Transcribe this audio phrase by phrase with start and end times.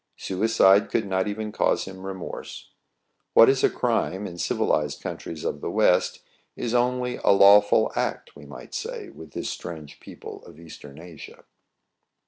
[0.17, 2.71] Suicide couIq not even cause him remorse.
[3.35, 6.23] What is a crime in civilized countries of the West
[6.55, 11.43] is only a lawful act, we might say, with this strange people of Eastern Asia.